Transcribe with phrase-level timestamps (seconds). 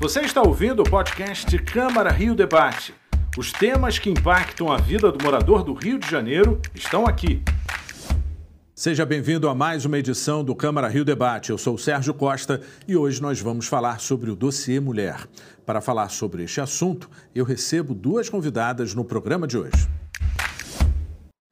[0.00, 2.94] Você está ouvindo o podcast Câmara Rio Debate.
[3.36, 7.42] Os temas que impactam a vida do morador do Rio de Janeiro estão aqui.
[8.74, 11.50] Seja bem-vindo a mais uma edição do Câmara Rio Debate.
[11.50, 15.28] Eu sou Sérgio Costa e hoje nós vamos falar sobre o dossiê Mulher.
[15.66, 19.86] Para falar sobre este assunto, eu recebo duas convidadas no programa de hoje.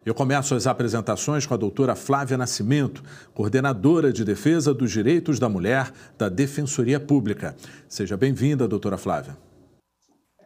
[0.04, 3.02] Eu começo as apresentações com a doutora Flávia Nascimento,
[3.34, 7.54] coordenadora de defesa dos direitos da mulher da Defensoria Pública.
[7.88, 9.36] Seja bem-vinda, doutora Flávia.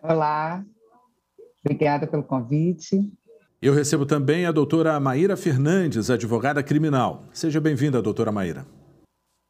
[0.02, 0.64] Olá,
[1.64, 3.12] obrigada pelo convite.
[3.60, 7.24] Eu recebo também a doutora Maíra Fernandes, advogada criminal.
[7.32, 8.66] Seja bem-vinda, doutora Maíra.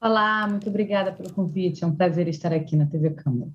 [0.02, 1.84] Olá, muito obrigada pelo convite.
[1.84, 3.50] É um prazer estar aqui na TV Câmara.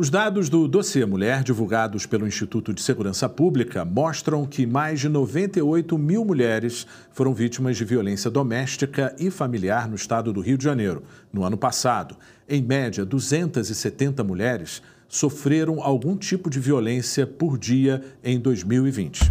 [0.00, 5.10] Os dados do dossiê Mulher, divulgados pelo Instituto de Segurança Pública, mostram que mais de
[5.10, 10.64] 98 mil mulheres foram vítimas de violência doméstica e familiar no estado do Rio de
[10.64, 11.02] Janeiro.
[11.30, 12.16] No ano passado,
[12.48, 19.30] em média, 270 mulheres sofreram algum tipo de violência por dia em 2020.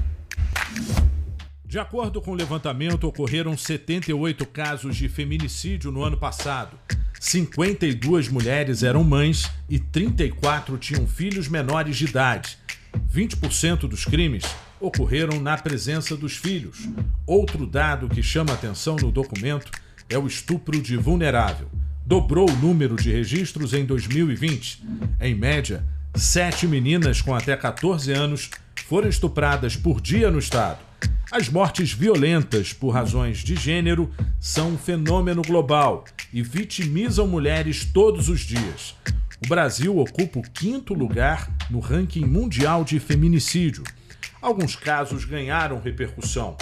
[1.66, 6.77] De acordo com o levantamento, ocorreram 78 casos de feminicídio no ano passado.
[7.20, 12.58] 52 mulheres eram mães e 34 tinham filhos menores de idade.
[13.14, 14.44] 20% dos crimes
[14.80, 16.88] ocorreram na presença dos filhos.
[17.28, 19.72] Outro dado que chama atenção no documento
[20.09, 21.70] é o estupro de vulnerável.
[22.06, 24.81] Dobrou o número de registros em 2020.
[25.20, 28.50] Em média, sete meninas com até 14 anos
[28.88, 30.88] foram estupradas por dia no estado.
[31.31, 38.30] As mortes violentas por razões de gênero são um fenômeno global e vitimizam mulheres todos
[38.30, 38.95] os dias.
[39.45, 43.83] O Brasil ocupa o quinto lugar no ranking mundial de feminicídio.
[44.41, 46.57] Alguns casos ganharam repercussão,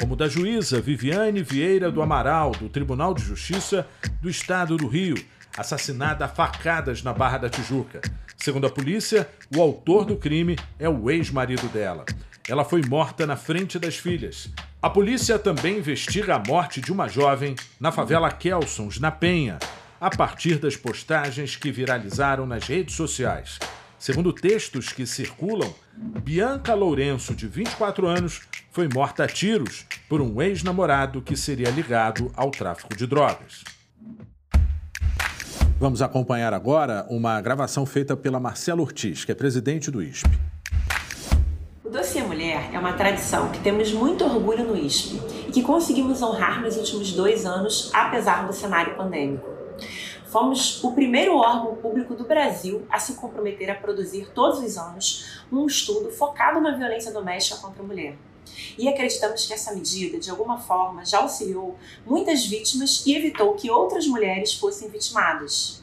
[0.00, 3.86] como o da juíza Viviane Vieira do Amaral, do Tribunal de Justiça
[4.20, 5.16] do Estado do Rio,
[5.56, 8.00] assassinada a facadas na Barra da Tijuca.
[8.36, 12.04] Segundo a polícia, o autor do crime é o ex-marido dela.
[12.48, 14.48] Ela foi morta na frente das filhas.
[14.80, 19.58] A polícia também investiga a morte de uma jovem na favela Kelsons, na Penha,
[20.00, 23.58] a partir das postagens que viralizaram nas redes sociais.
[23.98, 25.74] Segundo textos que circulam,
[26.22, 28.40] Bianca Lourenço, de 24 anos,
[28.70, 33.64] foi morta a tiros por um ex-namorado que seria ligado ao tráfico de drogas.
[35.78, 40.28] Vamos acompanhar agora uma gravação feita pela Marcela Ortiz, que é presidente do ISP.
[41.88, 45.18] O Dossiê Mulher é uma tradição que temos muito orgulho no ISP
[45.48, 49.48] e que conseguimos honrar nos últimos dois anos, apesar do cenário pandêmico.
[50.26, 55.42] Fomos o primeiro órgão público do Brasil a se comprometer a produzir todos os anos
[55.50, 58.18] um estudo focado na violência doméstica contra a mulher.
[58.76, 63.70] E acreditamos que essa medida, de alguma forma, já auxiliou muitas vítimas e evitou que
[63.70, 65.82] outras mulheres fossem vitimadas.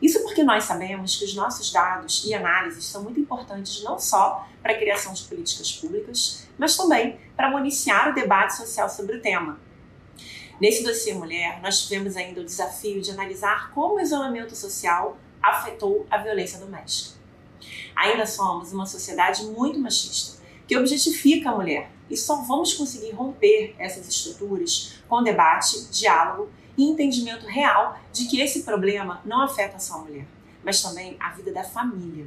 [0.00, 4.46] Isso porque nós sabemos que os nossos dados e análises são muito importantes não só
[4.62, 9.22] para a criação de políticas públicas, mas também para municiar o debate social sobre o
[9.22, 9.58] tema.
[10.60, 16.06] Nesse dossiê Mulher, nós tivemos ainda o desafio de analisar como o isolamento social afetou
[16.10, 17.18] a violência doméstica.
[17.94, 23.74] Ainda somos uma sociedade muito machista, que objetifica a mulher, e só vamos conseguir romper
[23.78, 29.96] essas estruturas com debate, diálogo e entendimento real de que esse problema não afeta só
[29.96, 30.26] a mulher,
[30.64, 32.26] mas também a vida da família.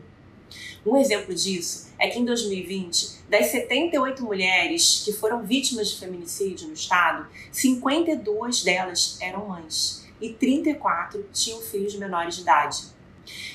[0.85, 6.67] Um exemplo disso é que em 2020, das 78 mulheres que foram vítimas de feminicídio
[6.67, 12.83] no estado, 52 delas eram mães e 34 tinham filhos menores de idade.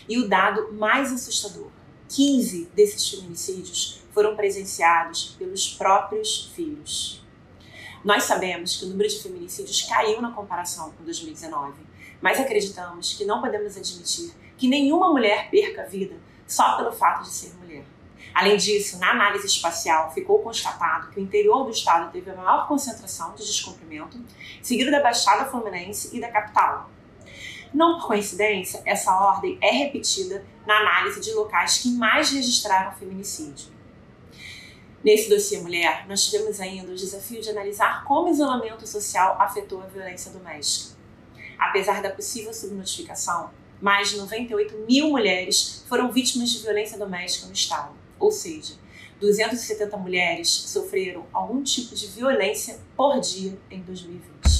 [0.08, 1.70] E o dado mais assustador:
[2.08, 7.25] 15 desses feminicídios foram presenciados pelos próprios filhos.
[8.06, 11.74] Nós sabemos que o número de feminicídios caiu na comparação com 2019,
[12.20, 16.14] mas acreditamos que não podemos admitir que nenhuma mulher perca a vida
[16.46, 17.82] só pelo fato de ser mulher.
[18.32, 22.68] Além disso, na análise espacial ficou constatado que o interior do estado teve a maior
[22.68, 24.24] concentração de descumprimento,
[24.62, 26.88] seguido da Baixada Fluminense e da capital.
[27.74, 33.75] Não por coincidência, essa ordem é repetida na análise de locais que mais registraram feminicídio.
[35.06, 39.80] Nesse dossiê Mulher, nós tivemos ainda o desafio de analisar como o isolamento social afetou
[39.80, 40.96] a violência doméstica.
[41.56, 43.50] Apesar da possível subnotificação,
[43.80, 48.74] mais de 98 mil mulheres foram vítimas de violência doméstica no Estado, ou seja,
[49.20, 54.55] 270 mulheres sofreram algum tipo de violência por dia em 2020.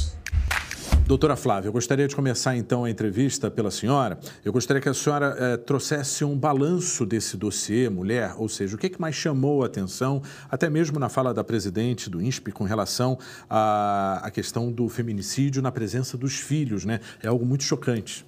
[1.06, 4.18] Doutora Flávia, eu gostaria de começar então a entrevista pela senhora.
[4.44, 8.78] Eu gostaria que a senhora eh, trouxesse um balanço desse dossiê mulher, ou seja, o
[8.78, 10.20] que, é que mais chamou a atenção,
[10.50, 13.16] até mesmo na fala da presidente do INSP, com relação
[13.48, 16.98] à, questão do feminicídio na presença dos filhos, né?
[17.22, 18.26] É algo muito chocante.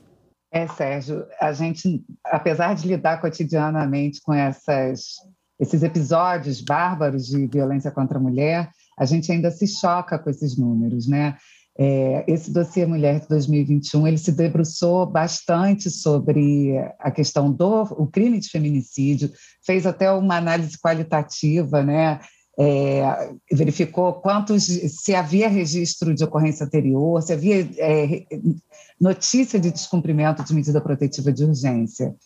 [0.52, 5.16] É, Sérgio, a gente, apesar de lidar cotidianamente com essas,
[5.58, 10.56] esses episódios bárbaros de violência contra a mulher, a gente ainda se choca com esses
[10.56, 11.36] números, né?
[11.80, 18.04] É, esse dossiê Mulher de 2021 ele se debruçou bastante sobre a questão do o
[18.08, 19.30] crime de feminicídio,
[19.64, 22.18] fez até uma análise qualitativa, né?
[22.60, 28.26] É, verificou quantos se havia registro de ocorrência anterior, se havia é,
[29.00, 32.16] notícia de descumprimento de medida protetiva de urgência.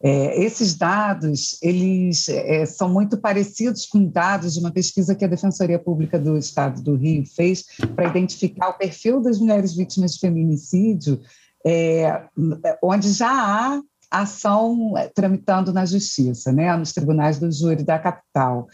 [0.00, 5.28] É, esses dados eles é, são muito parecidos com dados de uma pesquisa que a
[5.28, 7.64] Defensoria Pública do Estado do Rio fez
[7.96, 11.20] para identificar o perfil das mulheres vítimas de feminicídio,
[11.66, 12.22] é,
[12.80, 18.68] onde já há ação é, tramitando na justiça, né, nos tribunais do júri da capital.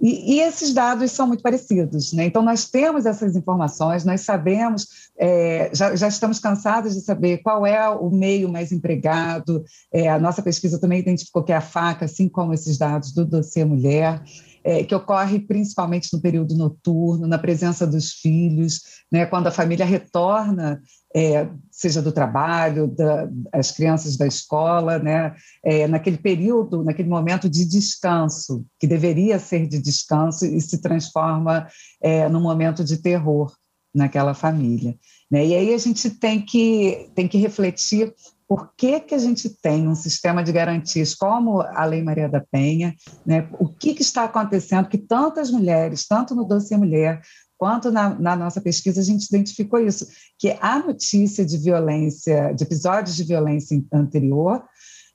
[0.00, 2.26] E, e, esses dados são muito parecidos, né?
[2.26, 7.66] Então, nós temos essas informações, nós sabemos, é, já, já, estamos cansados de saber qual
[7.66, 9.64] é o meio mais empregado.
[9.90, 13.24] É, a nossa pesquisa também identificou que é a faca, assim como esses dados do
[13.24, 14.22] dossiê mulher
[14.66, 18.80] é, que ocorre principalmente no período noturno, na presença dos filhos,
[19.10, 20.82] né, quando a família retorna,
[21.14, 27.48] é, seja do trabalho, da, as crianças da escola, né, é, naquele período, naquele momento
[27.48, 31.68] de descanso, que deveria ser de descanso e se transforma
[32.02, 33.54] é, num momento de terror
[33.94, 34.98] naquela família.
[35.30, 35.46] Né?
[35.46, 38.12] E aí a gente tem que, tem que refletir
[38.48, 42.40] por que, que a gente tem um sistema de garantias como a Lei Maria da
[42.40, 42.94] Penha,
[43.24, 43.48] né?
[43.58, 47.20] o que, que está acontecendo que tantas mulheres, tanto no dossiê mulher
[47.58, 50.06] quanto na, na, nossa pesquisa, a gente identificou isso,
[50.38, 54.62] que a notícia de violência, de episódios de violência anterior,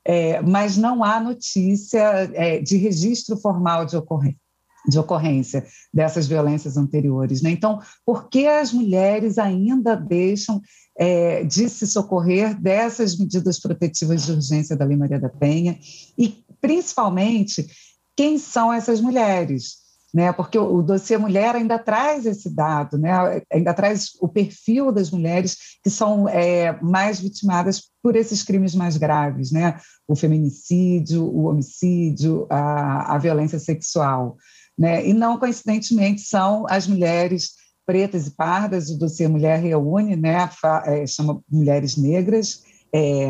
[0.04, 2.00] é, mas não há notícia
[2.33, 4.42] é, de registro formal de ocorrência
[4.88, 7.42] de ocorrência dessas violências anteriores.
[7.42, 7.51] Né?
[7.51, 10.62] Então, por que as mulheres ainda deixam
[10.98, 15.78] é, de se socorrer dessas medidas protetivas de urgência da Lei Maria da Penha
[16.18, 17.68] e, principalmente,
[18.16, 19.81] quem são essas mulheres?
[20.13, 20.33] Né?
[20.33, 23.42] Porque o, o dossiê mulher ainda traz esse dado, né?
[23.51, 28.98] ainda traz o perfil das mulheres que são é, mais vitimadas por esses crimes mais
[28.98, 29.80] graves, né?
[30.07, 34.38] o feminicídio, o homicídio, a, a violência sexual.
[34.77, 35.07] Né?
[35.07, 37.51] E não coincidentemente são as mulheres
[37.85, 40.50] pretas e pardas, o dossiê Mulher reúne, né,
[40.85, 42.63] é, chama Mulheres Negras,
[42.94, 43.29] é,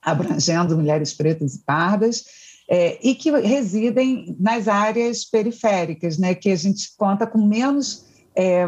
[0.00, 2.24] abrangendo mulheres pretas e pardas,
[2.68, 8.04] é, e que residem nas áreas periféricas, né, que a gente conta com menos
[8.34, 8.66] é,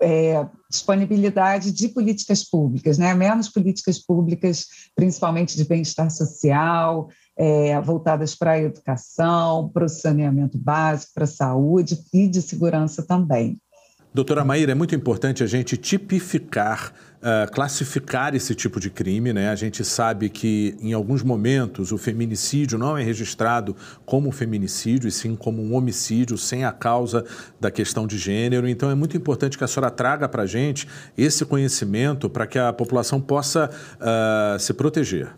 [0.00, 8.34] é, disponibilidade de políticas públicas, né, menos políticas públicas, principalmente de bem-estar social, é, voltadas
[8.34, 13.60] para a educação, para o saneamento básico, para a saúde e de segurança também.
[14.12, 19.32] Doutora Maíra, é muito importante a gente tipificar, uh, classificar esse tipo de crime.
[19.32, 19.48] Né?
[19.48, 25.12] A gente sabe que, em alguns momentos, o feminicídio não é registrado como feminicídio, e
[25.12, 27.24] sim como um homicídio, sem a causa
[27.60, 28.68] da questão de gênero.
[28.68, 32.58] Então, é muito importante que a senhora traga para a gente esse conhecimento para que
[32.58, 35.32] a população possa uh, se proteger.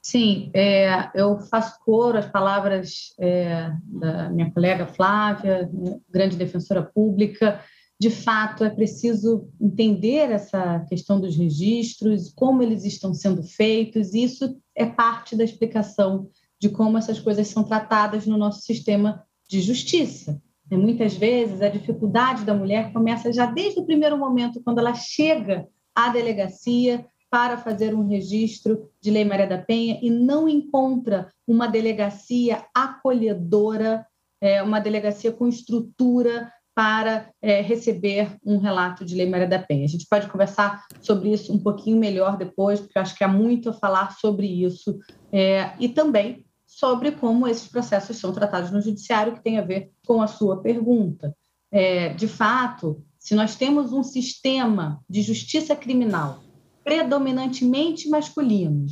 [0.00, 5.68] Sim, é, eu faço coro às palavras é, da minha colega Flávia,
[6.08, 7.60] grande defensora pública,
[7.98, 14.22] de fato, é preciso entender essa questão dos registros, como eles estão sendo feitos, e
[14.22, 16.28] isso é parte da explicação
[16.60, 20.40] de como essas coisas são tratadas no nosso sistema de justiça.
[20.70, 24.94] E muitas vezes, a dificuldade da mulher começa já desde o primeiro momento, quando ela
[24.94, 31.30] chega à delegacia para fazer um registro de Lei Maria da Penha e não encontra
[31.46, 34.06] uma delegacia acolhedora,
[34.40, 39.86] é, uma delegacia com estrutura para é, receber um relato de Lei Maria da Penha.
[39.86, 43.28] A gente pode conversar sobre isso um pouquinho melhor depois, porque eu acho que há
[43.28, 44.98] muito a falar sobre isso,
[45.32, 49.90] é, e também sobre como esses processos são tratados no judiciário, que tem a ver
[50.06, 51.34] com a sua pergunta.
[51.72, 56.42] É, de fato, se nós temos um sistema de justiça criminal
[56.84, 58.84] predominantemente masculino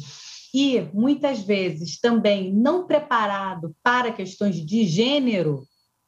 [0.54, 5.64] e muitas vezes também não preparado para questões de gênero,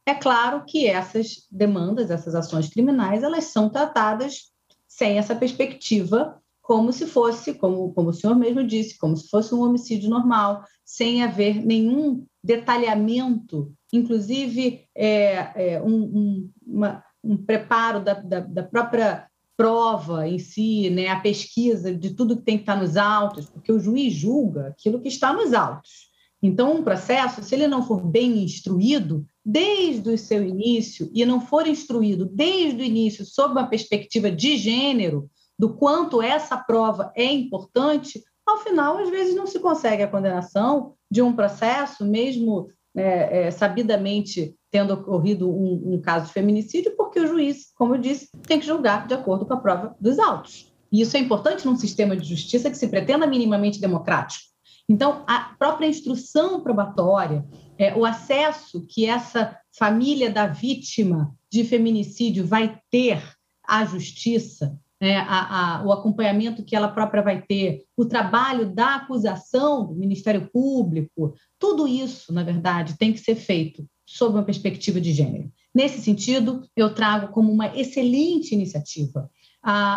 [0.07, 4.53] é claro que essas demandas, essas ações criminais, elas são tratadas
[4.87, 9.53] sem essa perspectiva, como se fosse, como, como o senhor mesmo disse, como se fosse
[9.55, 18.01] um homicídio normal, sem haver nenhum detalhamento, inclusive é, é, um, um, uma, um, preparo
[18.01, 22.63] da, da, da, própria prova em si, né, a pesquisa de tudo que tem que
[22.63, 26.11] estar nos autos, porque o juiz julga aquilo que está nos autos.
[26.43, 31.41] Então, um processo, se ele não for bem instruído, desde o seu início, e não
[31.41, 37.25] for instruído desde o início sob uma perspectiva de gênero, do quanto essa prova é
[37.25, 43.47] importante, ao final, às vezes, não se consegue a condenação de um processo, mesmo é,
[43.47, 48.29] é, sabidamente tendo ocorrido um, um, caso de feminicídio, porque o juiz, como eu disse,
[48.43, 50.73] tem que julgar de acordo com a prova dos autos.
[50.91, 54.45] E isso é importante num sistema de justiça que se pretenda minimamente democrático.
[54.89, 57.45] Então, a própria instrução probatória,
[57.79, 63.23] é, o acesso que essa família da vítima de feminicídio vai ter
[63.67, 68.97] à justiça, é, a, a, o acompanhamento que ela própria vai ter, o trabalho da
[68.97, 75.01] acusação do Ministério Público, tudo isso, na verdade, tem que ser feito sob uma perspectiva
[75.01, 75.53] de gênero.
[75.75, 79.29] Nesse sentido, eu trago como uma excelente iniciativa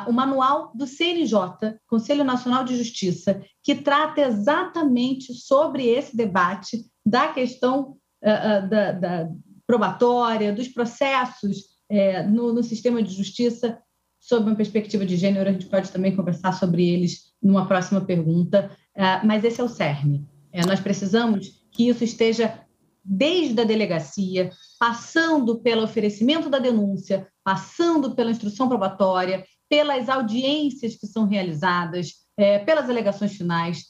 [0.08, 7.30] o manual do CNJ, Conselho Nacional de Justiça, que trata exatamente sobre esse debate da
[7.30, 9.30] questão ah, da, da,
[9.66, 13.78] probatória, dos processos eh, no, no sistema de justiça,
[14.20, 15.48] sob uma perspectiva de gênero.
[15.48, 19.70] A gente pode também conversar sobre eles numa próxima pergunta, ah, mas esse é o
[19.70, 20.28] cerne.
[20.52, 22.60] Eh, nós precisamos que isso esteja
[23.06, 31.08] desde a delegacia, passando pelo oferecimento da denúncia, passando pela instrução probatória, pelas audiências que
[31.08, 33.86] são realizadas, é, pelas alegações finais,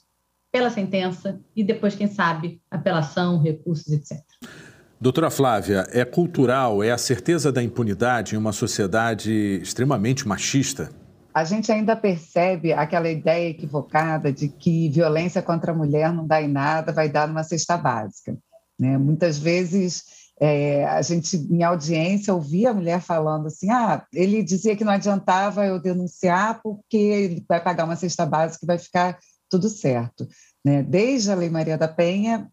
[0.52, 4.18] pela sentença e depois, quem sabe, apelação, recursos, etc.
[5.00, 10.90] Doutora Flávia, é cultural, é a certeza da impunidade em uma sociedade extremamente machista?
[11.34, 16.42] A gente ainda percebe aquela ideia equivocada de que violência contra a mulher não dá
[16.42, 18.36] em nada, vai dar numa cesta básica.
[18.78, 18.98] Né?
[18.98, 20.04] Muitas vezes
[20.40, 24.94] é, a gente, em audiência, ouvia a mulher falando assim: ah, ele dizia que não
[24.94, 29.18] adiantava eu denunciar porque ele vai pagar uma cesta básica e vai ficar
[29.50, 30.28] tudo certo.
[30.64, 30.84] Né?
[30.84, 32.50] Desde a Lei Maria da Penha,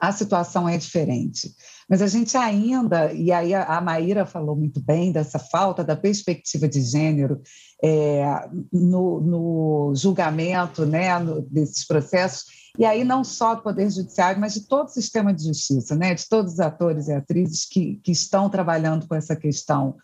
[0.00, 1.54] a situação é diferente.
[1.88, 6.66] Mas a gente ainda, e aí a Maíra falou muito bem dessa falta da perspectiva
[6.66, 7.42] de gênero
[7.82, 8.24] é,
[8.72, 12.44] no, no, julgamento né, no, desses processos,
[12.78, 16.14] e aí não só do Poder Judiciário, mas de todo o sistema de justiça, né,
[16.14, 19.96] de todos os atores e atrizes que, que estão trabalhando com essa questão.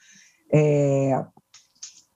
[0.52, 1.24] É,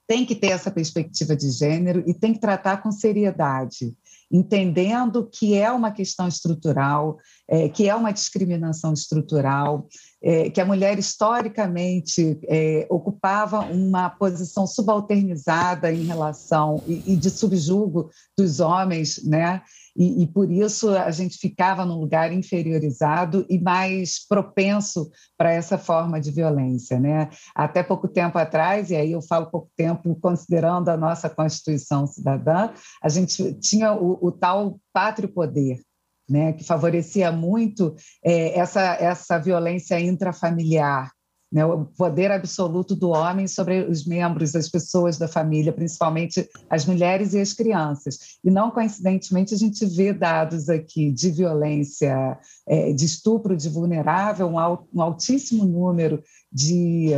[0.05, 3.95] tem que ter essa perspectiva de gênero e tem que tratar com seriedade
[4.31, 9.87] entendendo que é uma questão estrutural, é, que é uma discriminação estrutural,
[10.23, 17.29] é, que a mulher historicamente é, ocupava uma posição subalternizada em relação e, e de
[17.29, 19.61] subjugo dos homens, né?
[19.95, 25.77] E, e, por isso a gente ficava num lugar inferiorizado e mais propenso para essa
[25.77, 26.99] forma de violência.
[26.99, 27.29] Né?
[27.53, 32.69] Até pouco tempo atrás, e aí eu falo pouco tempo considerando a nossa Constituição cidadã,
[33.03, 35.81] a gente tinha o, o tal pátrio poder,
[36.29, 41.11] né, que favorecia muito é, essa, essa violência intrafamiliar,
[41.51, 46.85] né, o poder absoluto do homem sobre os membros, as pessoas da família, principalmente as
[46.85, 48.37] mulheres e as crianças.
[48.43, 54.47] E não coincidentemente a gente vê dados aqui de violência, é, de estupro de vulnerável,
[54.47, 54.57] um,
[54.93, 57.11] um altíssimo número de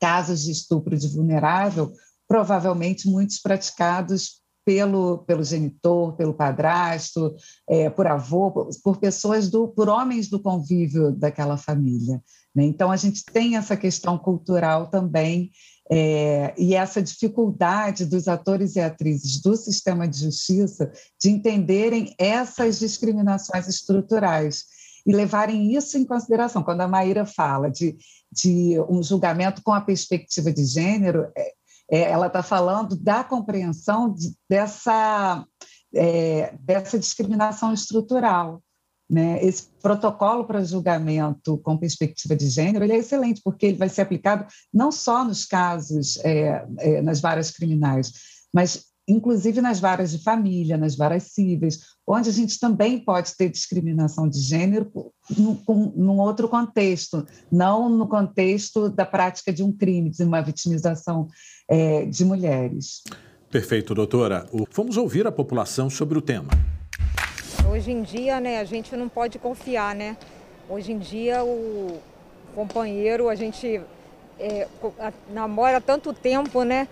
[0.00, 1.92] casos de estupro de vulnerável,
[2.26, 7.34] provavelmente muitos praticados pelo, pelo genitor, pelo padrasto,
[7.68, 12.22] é, por avô, por, por pessoas do, por homens do convívio daquela família.
[12.54, 12.64] Né?
[12.64, 15.50] Então, a gente tem essa questão cultural também
[15.90, 22.78] é, e essa dificuldade dos atores e atrizes do sistema de justiça de entenderem essas
[22.78, 24.64] discriminações estruturais
[25.06, 26.62] e levarem isso em consideração.
[26.62, 27.96] Quando a Maíra fala de,
[28.32, 31.52] de um julgamento com a perspectiva de gênero, é,
[31.90, 35.44] é, ela está falando da compreensão de, dessa,
[35.94, 38.62] é, dessa discriminação estrutural.
[39.14, 39.38] Né?
[39.44, 44.00] Esse protocolo para julgamento com perspectiva de gênero ele é excelente, porque ele vai ser
[44.00, 48.12] aplicado não só nos casos, é, é, nas varas criminais,
[48.52, 53.48] mas inclusive nas varas de família, nas varas cíveis, onde a gente também pode ter
[53.48, 54.90] discriminação de gênero
[55.38, 55.62] num,
[55.94, 61.28] num outro contexto, não no contexto da prática de um crime, de uma vitimização
[61.70, 63.04] é, de mulheres.
[63.48, 64.44] Perfeito, doutora.
[64.72, 66.50] Vamos ouvir a população sobre o tema.
[67.74, 70.16] Hoje em dia, né, a gente não pode confiar, né?
[70.68, 71.98] Hoje em dia, o
[72.54, 73.80] companheiro, a gente
[74.38, 74.68] é,
[75.28, 76.86] namora tanto tempo, né?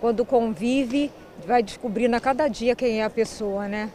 [0.00, 1.10] Quando convive,
[1.44, 3.90] vai descobrindo a cada dia quem é a pessoa, né?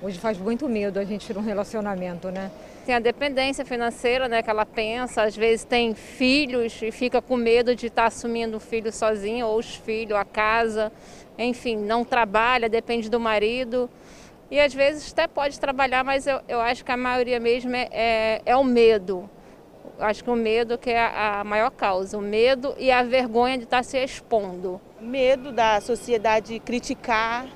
[0.00, 2.52] Hoje faz muito medo a gente num relacionamento, né?
[2.86, 7.36] Tem a dependência financeira, né, que ela pensa, às vezes tem filhos e fica com
[7.36, 10.92] medo de estar tá assumindo o filho sozinho ou os filhos, a casa,
[11.36, 13.90] enfim, não trabalha, depende do marido.
[14.50, 17.88] E às vezes até pode trabalhar, mas eu, eu acho que a maioria mesmo é,
[17.92, 19.28] é, é o medo.
[19.98, 23.02] Eu acho que o medo que é a, a maior causa, o medo e a
[23.02, 24.80] vergonha de estar se expondo.
[25.00, 27.46] Medo da sociedade criticar,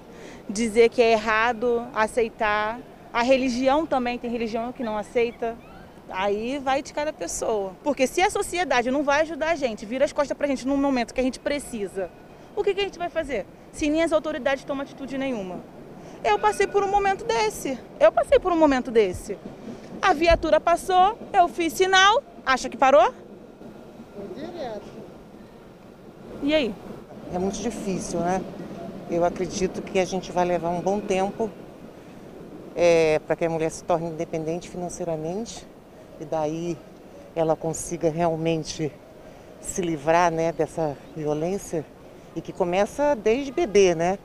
[0.49, 2.79] dizer que é errado aceitar.
[3.13, 5.57] A religião também tem religião que não aceita.
[6.11, 7.75] Aí vai de cada pessoa.
[7.83, 10.77] Porque se a sociedade não vai ajudar a gente, vira as costas pra gente num
[10.77, 12.11] momento que a gente precisa,
[12.55, 13.47] o que, que a gente vai fazer?
[13.73, 15.61] Se nem as autoridades tomam atitude nenhuma.
[16.25, 17.79] Eu passei por um momento desse.
[17.99, 19.37] Eu passei por um momento desse.
[20.00, 22.23] A viatura passou, eu fiz sinal.
[22.47, 23.12] Acha que parou?
[24.35, 24.83] Direto.
[26.43, 26.75] E aí?
[27.35, 28.41] É muito difícil, né?
[29.11, 31.50] Eu acredito que a gente vai levar um bom tempo
[32.75, 35.67] é, para que a mulher se torne independente financeiramente
[36.21, 36.79] e daí
[37.35, 38.93] ela consiga realmente
[39.61, 41.85] se livrar né, dessa violência
[42.35, 44.19] e que começa desde bebê, né?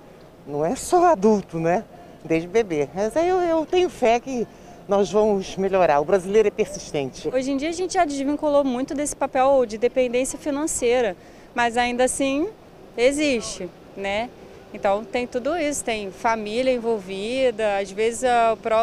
[0.47, 1.83] Não é só adulto, né?
[2.23, 2.87] Desde bebê.
[2.93, 4.47] Mas aí eu, eu tenho fé que
[4.87, 5.99] nós vamos melhorar.
[5.99, 7.29] O brasileiro é persistente.
[7.33, 11.17] Hoje em dia a gente já desvinculou muito desse papel de dependência financeira,
[11.53, 12.47] mas ainda assim
[12.95, 14.29] existe, né?
[14.73, 18.29] Então tem tudo isso, tem família envolvida, às vezes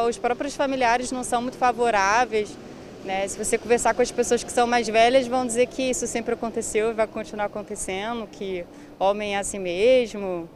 [0.09, 2.57] os próprios familiares não são muito favoráveis.
[3.05, 3.29] Né?
[3.29, 6.35] Se você conversar com as pessoas que são mais velhas, vão dizer que isso sempre
[6.35, 8.65] aconteceu e vai continuar acontecendo, que
[8.99, 10.49] homem é assim mesmo,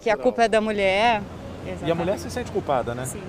[0.00, 1.22] que a culpa é da mulher.
[1.62, 1.88] Exatamente.
[1.88, 3.04] E a mulher se sente culpada, né?
[3.06, 3.22] Sim.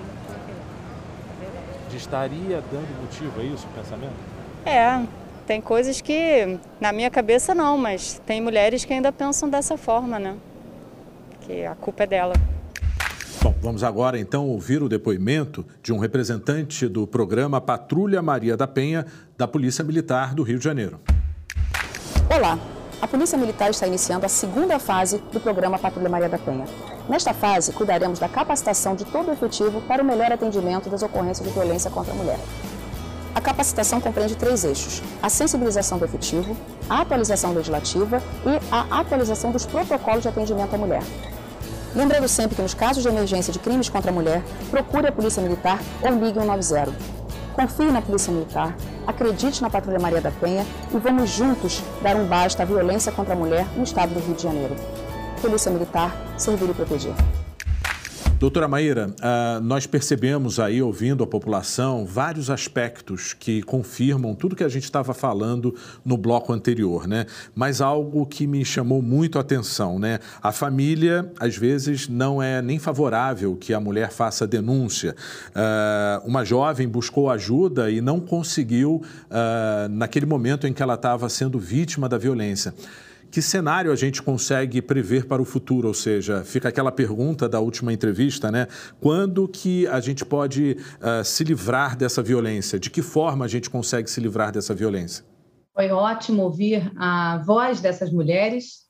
[1.90, 4.14] De estaria dando motivo a isso, o pensamento?
[4.64, 5.02] É,
[5.46, 10.18] tem coisas que na minha cabeça não, mas tem mulheres que ainda pensam dessa forma,
[10.18, 10.36] né?
[11.42, 12.34] Que a culpa é dela.
[13.42, 18.66] Bom, vamos agora então ouvir o depoimento de um representante do programa Patrulha Maria da
[18.66, 19.06] Penha,
[19.38, 21.00] da Polícia Militar do Rio de Janeiro.
[22.28, 22.58] Olá,
[23.00, 26.64] a Polícia Militar está iniciando a segunda fase do programa Patrulha Maria da Penha.
[27.08, 31.46] Nesta fase, cuidaremos da capacitação de todo o efetivo para o melhor atendimento das ocorrências
[31.46, 32.38] de violência contra a mulher.
[33.34, 36.56] A capacitação compreende três eixos: a sensibilização do efetivo,
[36.88, 41.02] a atualização legislativa e a atualização dos protocolos de atendimento à mulher.
[41.94, 45.42] Lembrando sempre que nos casos de emergência de crimes contra a mulher, procure a Polícia
[45.42, 47.25] Militar ou ligue 190.
[47.56, 52.26] Confie na Polícia Militar, acredite na Patrulha Maria da Penha e vamos juntos dar um
[52.26, 54.76] basta à violência contra a mulher no estado do Rio de Janeiro.
[55.40, 57.14] Polícia Militar, servir e proteger.
[58.38, 64.62] Doutora Maíra, uh, nós percebemos aí, ouvindo a população, vários aspectos que confirmam tudo que
[64.62, 67.24] a gente estava falando no bloco anterior, né?
[67.54, 70.18] Mas algo que me chamou muito a atenção, né?
[70.42, 75.16] A família, às vezes, não é nem favorável que a mulher faça denúncia.
[75.48, 81.26] Uh, uma jovem buscou ajuda e não conseguiu uh, naquele momento em que ela estava
[81.30, 82.74] sendo vítima da violência
[83.30, 85.88] que cenário a gente consegue prever para o futuro?
[85.88, 88.66] Ou seja, fica aquela pergunta da última entrevista, né?
[89.00, 92.78] Quando que a gente pode uh, se livrar dessa violência?
[92.78, 95.24] De que forma a gente consegue se livrar dessa violência?
[95.74, 98.86] Foi ótimo ouvir a voz dessas mulheres,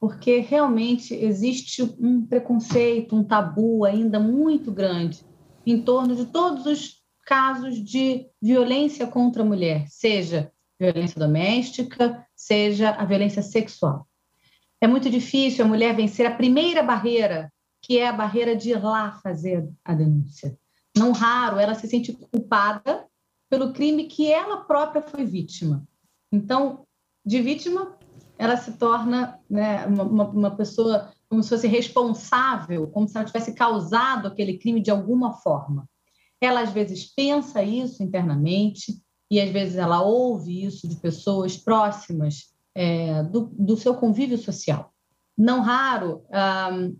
[0.00, 5.24] porque realmente existe um preconceito, um tabu ainda muito grande
[5.66, 10.50] em torno de todos os casos de violência contra a mulher, seja
[10.80, 14.08] violência doméstica, seja a violência sexual.
[14.80, 18.82] É muito difícil a mulher vencer a primeira barreira, que é a barreira de ir
[18.82, 20.58] lá fazer a denúncia.
[20.98, 23.06] Não raro, ela se sente culpada
[23.48, 25.86] pelo crime que ela própria foi vítima.
[26.32, 26.84] Então,
[27.24, 27.96] de vítima,
[28.36, 33.54] ela se torna né, uma, uma pessoa como se fosse responsável, como se ela tivesse
[33.54, 35.88] causado aquele crime de alguma forma.
[36.40, 39.00] Ela, às vezes, pensa isso internamente,
[39.30, 44.92] e às vezes ela ouve isso de pessoas próximas é, do, do, seu convívio social.
[45.38, 46.24] Não raro,
[46.72, 46.96] um,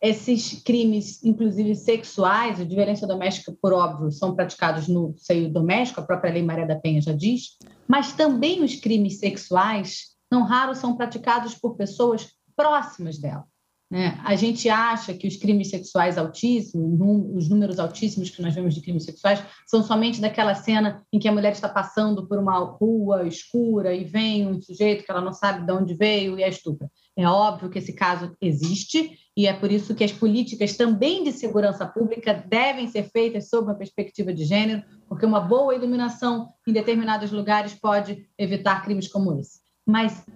[0.00, 6.04] esses crimes, inclusive sexuais, de violência doméstica, por óbvio, são praticados no seio doméstico, a
[6.06, 10.96] própria Lei Maria da Penha já diz, mas também os crimes sexuais, não raro, são
[10.96, 13.44] praticados por pessoas próximas dela.
[13.90, 14.20] Né?
[14.22, 17.00] A gente acha que os crimes sexuais altíssimos,
[17.34, 21.26] os números altíssimos que nós vemos de crimes sexuais, são somente daquela cena em que
[21.26, 25.32] a mulher está passando por uma rua escura e vem um sujeito que ela não
[25.32, 26.90] sabe de onde veio e a estupra.
[27.16, 31.32] É óbvio que esse caso existe e é por isso que as políticas também de
[31.32, 36.72] segurança pública devem ser feitas sob uma perspectiva de gênero, porque uma boa iluminação em
[36.72, 39.60] determinados lugares pode evitar crimes como esse.
[39.86, 40.26] Mas,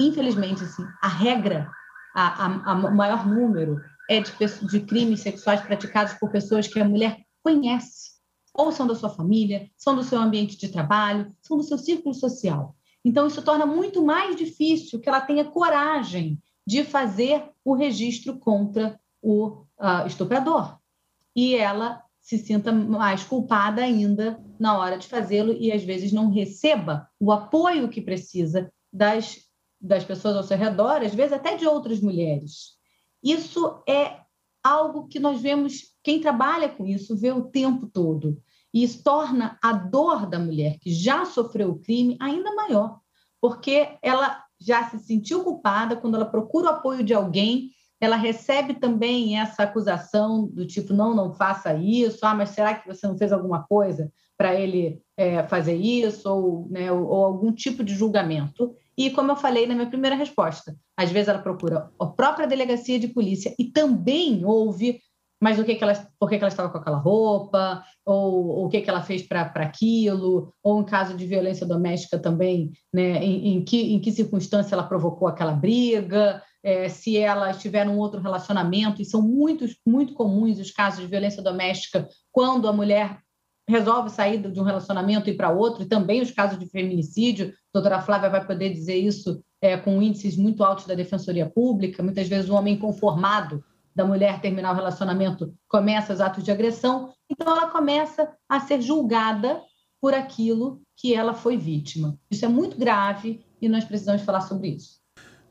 [0.00, 1.68] infelizmente, assim, a regra
[2.14, 4.32] a maior número é de,
[4.66, 8.10] de crimes sexuais praticados por pessoas que a mulher conhece,
[8.52, 12.14] ou são da sua família, são do seu ambiente de trabalho, são do seu círculo
[12.14, 12.74] social.
[13.04, 18.98] Então, isso torna muito mais difícil que ela tenha coragem de fazer o registro contra
[19.22, 20.78] o uh, estuprador.
[21.34, 26.30] E ela se sinta mais culpada ainda na hora de fazê-lo e, às vezes, não
[26.30, 29.49] receba o apoio que precisa das
[29.80, 32.76] das pessoas ao seu redor, às vezes até de outras mulheres.
[33.22, 34.18] Isso é
[34.62, 38.40] algo que nós vemos, quem trabalha com isso vê o tempo todo.
[38.72, 43.00] E isso torna a dor da mulher que já sofreu o crime ainda maior,
[43.40, 48.74] porque ela já se sentiu culpada quando ela procura o apoio de alguém, ela recebe
[48.74, 53.16] também essa acusação do tipo, não, não faça isso, ah, mas será que você não
[53.16, 57.94] fez alguma coisa para ele é, fazer isso, ou, né, ou, ou algum tipo de
[57.94, 58.74] julgamento.
[59.00, 62.98] E, como eu falei na minha primeira resposta, às vezes ela procura a própria delegacia
[62.98, 65.00] de polícia e também ouve
[65.42, 68.68] mas o que, que ela, por que, que ela estava com aquela roupa, ou, o
[68.68, 73.54] que, que ela fez para aquilo, ou em caso de violência doméstica também, né, em,
[73.54, 78.20] em, que, em que circunstância ela provocou aquela briga, é, se ela estiver num outro
[78.20, 83.18] relacionamento, e são muitos, muito comuns os casos de violência doméstica quando a mulher
[83.70, 87.48] resolve sair de um relacionamento e ir para outro, e também os casos de feminicídio,
[87.48, 92.02] a doutora Flávia vai poder dizer isso é, com índices muito altos da Defensoria Pública,
[92.02, 97.12] muitas vezes o homem conformado da mulher terminar o relacionamento começa os atos de agressão,
[97.28, 99.60] então ela começa a ser julgada
[100.00, 102.18] por aquilo que ela foi vítima.
[102.30, 104.99] Isso é muito grave e nós precisamos falar sobre isso.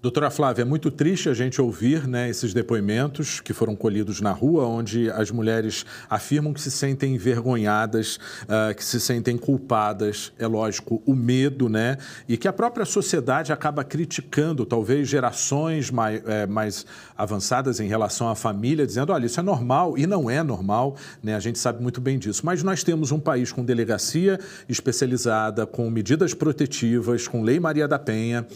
[0.02, 4.32] Doutora Flávia, é muito triste a gente ouvir né, esses depoimentos que foram colhidos na
[4.32, 10.48] rua, onde as mulheres afirmam que se sentem envergonhadas, uh, que se sentem culpadas, é
[10.48, 11.98] lógico, o medo, né?
[12.30, 16.86] E que a própria sociedade acaba criticando, talvez gerações mais, é, mais
[17.18, 21.36] avançadas em relação à família, dizendo: olha, isso é normal, e não é normal, né?
[21.36, 22.46] A gente sabe muito bem disso.
[22.46, 28.00] Mas nós temos um país com delegacia especializada, com medidas protetivas, com Lei Maria da
[28.00, 28.48] Penha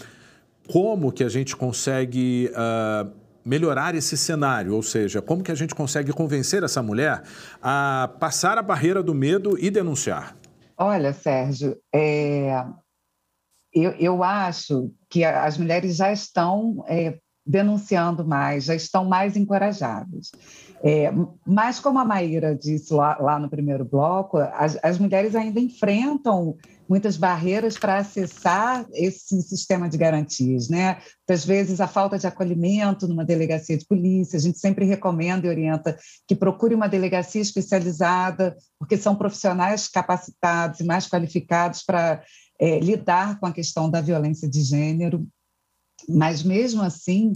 [0.67, 3.11] como que a gente consegue uh,
[3.45, 7.23] melhorar esse cenário, ou seja, como que a gente consegue convencer essa mulher
[7.61, 10.35] a passar a barreira do medo e denunciar?
[10.77, 12.63] Olha, Sérgio, é...
[13.73, 20.31] eu, eu acho que as mulheres já estão é, denunciando mais, já estão mais encorajadas.
[20.81, 21.11] É,
[21.45, 26.57] mas, como a Maíra disse lá, lá no primeiro bloco, as, as mulheres ainda enfrentam
[26.87, 31.01] muitas barreiras para acessar esse sistema de garantias, né?
[31.27, 35.49] Muitas vezes a falta de acolhimento numa delegacia de polícia, a gente sempre recomenda e
[35.49, 42.21] orienta que procure uma delegacia especializada, porque são profissionais capacitados e mais qualificados para
[42.59, 45.27] é, lidar com a questão da violência de gênero.
[46.07, 47.33] Mas mesmo assim,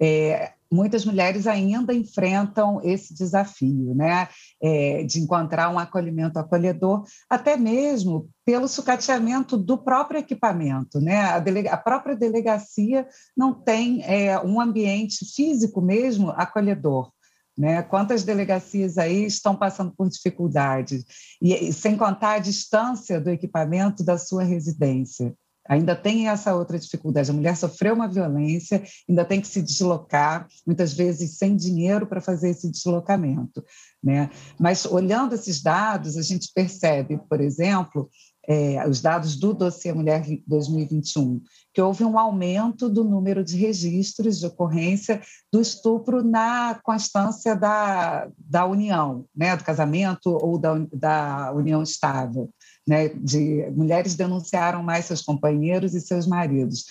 [0.00, 4.28] é, muitas mulheres ainda enfrentam esse desafio, né,
[4.62, 11.38] é, de encontrar um acolhimento acolhedor, até mesmo pelo sucateamento do próprio equipamento, né, a,
[11.38, 17.10] delega, a própria delegacia não tem é, um ambiente físico mesmo acolhedor.
[17.56, 17.82] Né?
[17.82, 21.04] Quantas delegacias aí estão passando por dificuldades,
[21.40, 25.34] e, e sem contar a distância do equipamento da sua residência.
[25.68, 27.30] Ainda tem essa outra dificuldade.
[27.30, 32.20] A mulher sofreu uma violência, ainda tem que se deslocar, muitas vezes sem dinheiro para
[32.20, 33.64] fazer esse deslocamento.
[34.02, 34.30] Né?
[34.58, 38.08] Mas olhando esses dados, a gente percebe, por exemplo,
[38.48, 41.40] é, os dados do Dossiê Mulher 2021,
[41.74, 45.20] que houve um aumento do número de registros de ocorrência
[45.52, 52.50] do estupro na constância da, da união, né, do casamento ou da, da união estável
[52.86, 56.84] né, de mulheres denunciaram mais seus companheiros e seus maridos.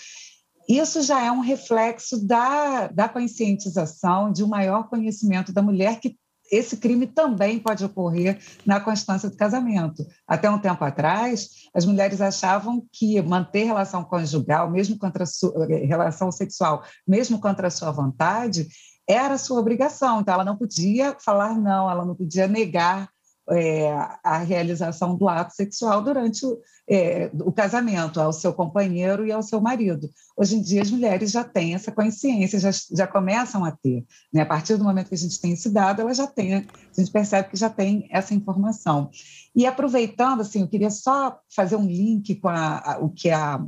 [0.68, 6.18] Isso já é um reflexo da, da conscientização, de um maior conhecimento da mulher que
[6.52, 10.06] esse crime também pode ocorrer na constância do casamento.
[10.28, 16.32] Até um tempo atrás, as mulheres achavam que manter relação conjugal, mesmo contra sua, relação
[16.32, 18.68] sexual, mesmo contra a sua vontade,
[19.08, 20.22] era sua obrigação.
[20.22, 23.10] Então, ela não podia falar não, ela não podia negar
[23.52, 23.92] é,
[24.24, 29.44] a realização do ato sexual durante o, é, o, casamento ao seu companheiro e ao
[29.44, 30.10] seu marido.
[30.36, 34.04] Hoje em dia, as mulheres já têm essa consciência, já, já começam a ter.
[34.34, 34.42] Né?
[34.42, 36.64] A partir do momento que a gente tem esse dado, ela já tem, a
[36.98, 39.10] gente percebe que já tem essa informação.
[39.56, 43.64] E aproveitando, assim, eu queria só fazer um link com a, a, o que a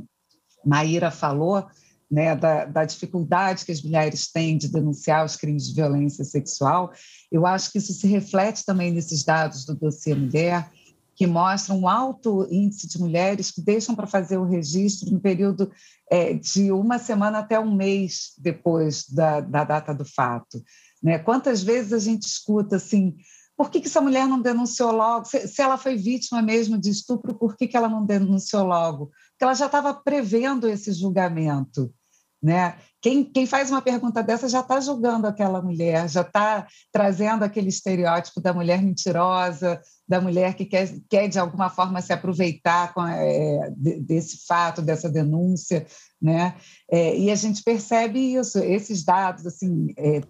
[0.64, 1.66] Maíra falou
[2.10, 6.92] né, da, da, dificuldade que as mulheres têm de denunciar os crimes de violência sexual,
[7.30, 10.70] eu acho que isso se reflete também nesses dados do dossiê Mulher,
[11.14, 15.70] que mostram um alto índice de mulheres que deixam para fazer o registro no período
[16.08, 20.62] é, de uma semana até um mês depois da, da data do fato.
[21.02, 21.18] Né?
[21.18, 23.16] Quantas vezes a gente escuta assim,
[23.56, 25.24] por que, que essa mulher não denunciou logo?
[25.24, 29.10] Se, se, ela foi vítima mesmo de estupro, por que, que ela não denunciou logo?
[29.32, 31.92] Porque ela já estava prevendo esse julgamento.
[32.40, 32.76] Né?
[33.00, 37.68] Quem, quem faz uma pergunta dessa já está julgando aquela mulher, já está trazendo aquele
[37.68, 43.04] estereótipo da mulher mentirosa, da mulher que quer, quer de alguma forma se aproveitar com,
[43.06, 45.86] é, desse fato, dessa denúncia.
[46.20, 46.54] Né?
[46.90, 50.20] É, e a gente percebe isso, esses dados, assim, é,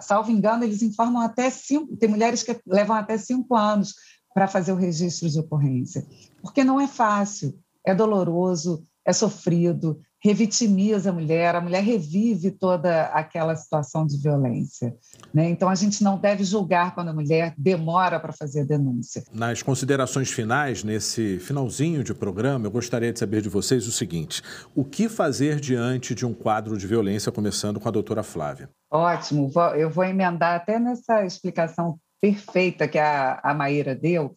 [0.00, 3.94] salvo engano, eles informam até cinco, tem mulheres que levam até cinco anos
[4.34, 6.06] para fazer o registro de ocorrência,
[6.42, 13.04] porque não é fácil, é doloroso, é sofrido, revitimiza a mulher, a mulher revive toda
[13.06, 14.94] aquela situação de violência.
[15.32, 15.48] Né?
[15.48, 19.24] Então, a gente não deve julgar quando a mulher demora para fazer a denúncia.
[19.32, 24.42] Nas considerações finais, nesse finalzinho de programa, eu gostaria de saber de vocês o seguinte:
[24.74, 28.68] o que fazer diante de um quadro de violência, começando com a doutora Flávia?
[28.90, 34.34] Ótimo, eu vou emendar até nessa explicação perfeita que a, a Maíra deu,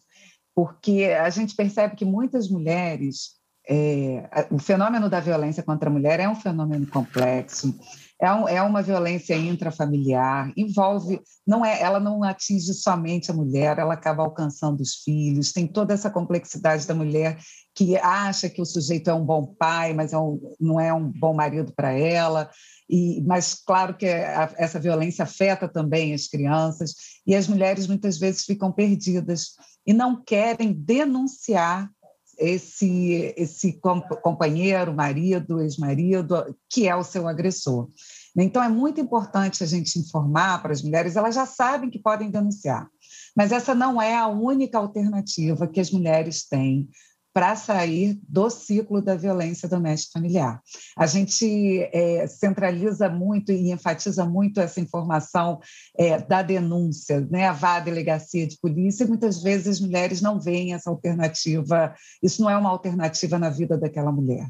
[0.54, 3.34] porque a gente percebe que muitas mulheres
[3.68, 7.74] é, o fenômeno da violência contra a mulher é um fenômeno complexo,
[8.20, 13.78] é, um, é, uma violência intrafamiliar, envolve, não é, ela não atinge somente a mulher,
[13.78, 17.38] ela acaba alcançando os filhos, tem toda essa complexidade da mulher
[17.74, 21.10] que acha que o sujeito é um bom pai, mas é um, não é um
[21.10, 22.50] bom marido para ela.
[22.88, 26.94] E, mas claro que a, essa violência afeta também as crianças
[27.26, 29.54] e as mulheres muitas vezes ficam perdidas
[29.86, 31.90] e não querem denunciar
[32.38, 33.80] esse, esse
[34.22, 37.88] companheiro, marido, ex-marido, que é o seu agressor.
[38.36, 42.30] Então, é muito importante a gente informar para as mulheres, elas já sabem que podem
[42.30, 42.88] denunciar,
[43.36, 46.88] mas essa não é a única alternativa que as mulheres têm
[47.34, 50.62] para sair do ciclo da violência doméstica familiar.
[50.96, 55.58] A gente é, centraliza muito e enfatiza muito essa informação
[55.98, 57.52] é, da denúncia, né?
[57.52, 61.92] vá à delegacia de polícia, e muitas vezes as mulheres não veem essa alternativa,
[62.22, 64.48] isso não é uma alternativa na vida daquela mulher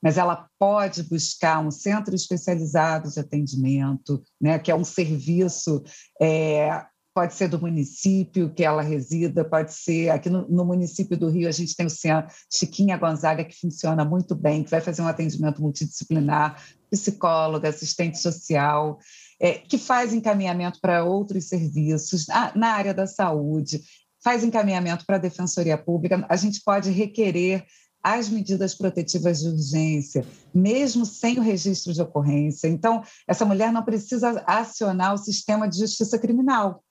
[0.00, 5.82] mas ela pode buscar um centro especializado de atendimento, né, que é um serviço
[6.22, 6.86] é,
[7.18, 11.48] pode ser do município que ela resida, pode ser aqui no, no, município do Rio
[11.48, 15.08] a gente tem o Centro Chiquinha Gonzaga que funciona muito bem, que vai fazer um
[15.08, 19.00] atendimento multidisciplinar, psicóloga, assistente social,
[19.40, 23.82] é, que faz encaminhamento para outros serviços na, na área da saúde,
[24.22, 26.24] faz encaminhamento para a defensoria pública.
[26.28, 27.66] A gente pode requerer
[28.00, 32.68] as medidas protetivas de urgência, mesmo sem o registro de ocorrência.
[32.68, 36.84] Então, essa mulher não precisa acionar o sistema de justiça criminal.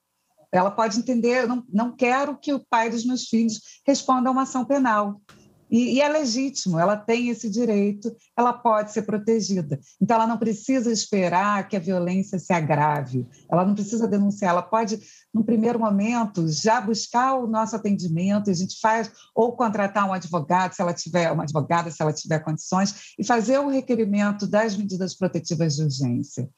[0.52, 4.44] Ela pode entender, não, não quero que o pai dos meus filhos responda a uma
[4.44, 5.22] ação penal.
[5.70, 9.80] E, e, é legítimo, ela tem esse direito, ela pode ser protegida.
[10.02, 14.62] Então, ela não precisa esperar que a violência se agrave, ela não precisa denunciar, ela
[14.62, 15.00] pode,
[15.34, 20.74] no primeiro momento, já buscar o nosso atendimento, a gente faz, ou contratar um advogado,
[20.74, 25.16] se ela tiver, uma advogada, se ela tiver condições, e fazer o requerimento das medidas
[25.16, 26.50] protetivas de urgência.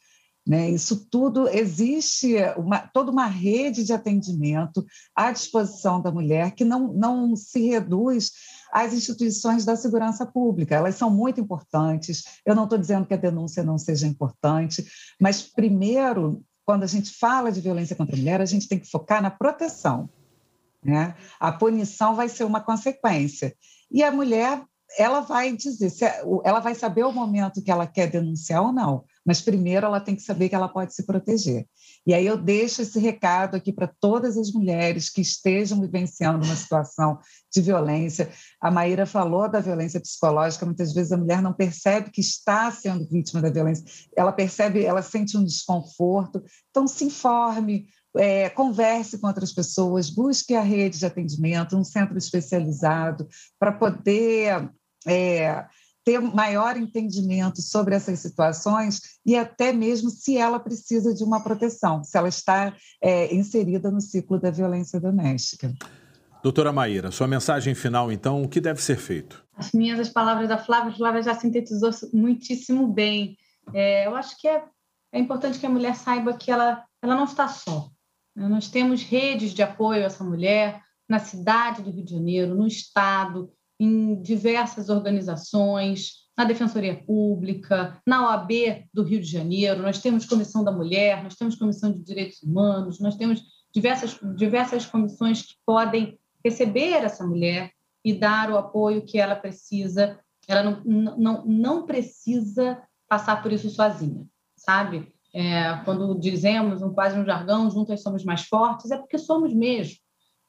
[0.49, 0.67] Né?
[0.71, 4.83] Isso tudo existe uma, toda uma rede de atendimento
[5.15, 8.31] à disposição da mulher que não, não se reduz
[8.73, 10.73] às instituições da segurança pública.
[10.73, 12.23] Elas são muito importantes.
[12.43, 14.83] Eu não estou dizendo que a denúncia não seja importante,
[15.21, 18.89] mas primeiro, quando a gente fala de violência contra a mulher, a gente tem que
[18.89, 20.09] focar na proteção.
[20.83, 21.13] Né?
[21.39, 23.55] A punição vai ser uma consequência.
[23.91, 24.63] E a mulher
[24.97, 29.03] ela vai dizer, é, ela vai saber o momento que ela quer denunciar ou não,
[29.29, 31.67] mas primeiro ela tem que saber que ela pode se proteger.
[32.03, 36.55] E aí eu deixo esse recado aqui para todas as mulheres que estejam vivenciando uma
[36.55, 37.19] situação
[37.53, 38.31] de violência.
[38.59, 43.07] A Maíra falou da violência psicológica, muitas vezes a mulher não percebe que está sendo
[43.07, 43.85] vítima da violência,
[44.17, 46.43] ela percebe, ela sente um desconforto.
[46.71, 47.85] Então se informe,
[48.17, 53.27] é, converse com outras pessoas, busque a rede de atendimento, um centro especializado,
[53.59, 54.71] para poder
[55.05, 55.67] é,
[56.03, 62.03] ter maior entendimento sobre essas situações e até mesmo se ela precisa de uma proteção,
[62.03, 65.73] se ela está é, inserida no ciclo da violência doméstica.
[66.41, 69.45] Doutora Maíra, sua mensagem final, então, o que deve ser feito?
[69.57, 73.37] As minhas as palavras da Flávia, a Flávia já sintetizou muitíssimo bem.
[73.73, 74.63] É, eu acho que é,
[75.11, 77.89] é importante que a mulher saiba que ela, ela não está só.
[78.33, 82.65] Nós temos redes de apoio a essa mulher na cidade do Rio de Janeiro, no
[82.65, 88.51] estado, em diversas organizações, na Defensoria Pública, na OAB
[88.93, 92.99] do Rio de Janeiro, nós temos Comissão da Mulher, nós temos Comissão de Direitos Humanos,
[92.99, 97.71] nós temos diversas, diversas comissões que podem receber essa mulher
[98.03, 100.19] e dar o apoio que ela precisa.
[100.47, 105.11] Ela não, não, não precisa passar por isso sozinha, sabe?
[105.33, 109.97] É, quando dizemos um, quase um jargão, juntas somos mais fortes, é porque somos mesmo.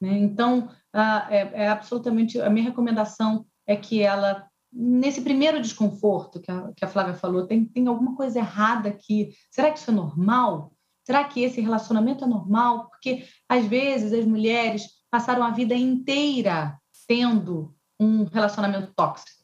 [0.00, 0.18] Né?
[0.18, 6.50] Então, ah, é, é, absolutamente a minha recomendação é que ela nesse primeiro desconforto que
[6.50, 9.30] a, que a Flávia falou, tem, tem alguma coisa errada aqui?
[9.50, 10.72] Será que isso é normal?
[11.04, 12.88] Será que esse relacionamento é normal?
[12.88, 19.40] Porque, às vezes, as mulheres passaram a vida inteira tendo um relacionamento tóxico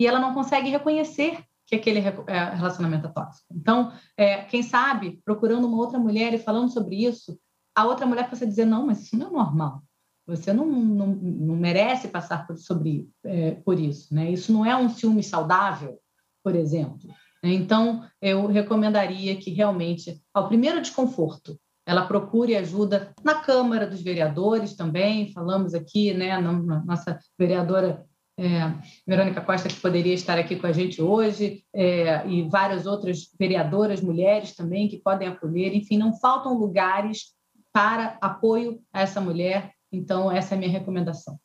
[0.00, 3.46] e ela não consegue reconhecer que aquele é, relacionamento é tóxico.
[3.50, 7.38] Então, é, quem sabe, procurando uma outra mulher e falando sobre isso,
[7.74, 9.82] a outra mulher possa dizer: não, mas isso não é normal.
[10.26, 14.12] Você não, não, não merece passar por, sobre, é, por isso.
[14.12, 14.30] Né?
[14.30, 15.98] Isso não é um ciúme saudável,
[16.42, 17.08] por exemplo.
[17.42, 24.74] Então, eu recomendaria que realmente, ao primeiro desconforto, ela procure ajuda na Câmara dos Vereadores
[24.74, 25.32] também.
[25.32, 26.52] Falamos aqui, né, na,
[26.84, 28.04] nossa vereadora
[28.36, 28.74] é,
[29.06, 34.00] Verônica Costa, que poderia estar aqui com a gente hoje, é, e várias outras vereadoras
[34.00, 35.74] mulheres também que podem acolher.
[35.74, 37.36] Enfim, não faltam lugares
[37.72, 41.38] para apoio a essa mulher então, essa é a minha recomendação.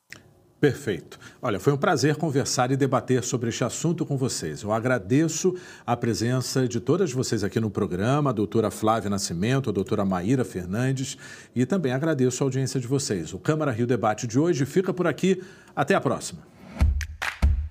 [0.62, 1.19] Perfeito.
[1.41, 4.62] Olha, foi um prazer conversar e debater sobre este assunto com vocês.
[4.62, 9.73] Eu agradeço a presença de todas vocês aqui no programa, a doutora Flávia Nascimento, a
[9.73, 11.17] doutora Maíra Fernandes,
[11.56, 13.34] e também agradeço a audiência de vocês.
[13.34, 15.41] O Câmara Rio Debate de hoje fica por aqui.
[15.75, 16.43] Até a próxima.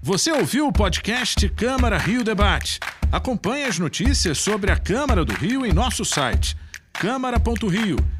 [0.03, 2.81] Você ouviu o podcast Câmara Rio Debate?
[3.13, 6.57] Acompanhe as notícias sobre a Câmara do Rio em nosso site
[6.93, 8.20] câmara.rio